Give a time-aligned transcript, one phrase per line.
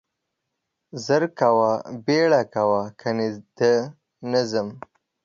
[1.05, 1.71] زر کاوه,
[2.05, 3.73] بيړه کاوه کني ده
[4.31, 4.67] نه ځم.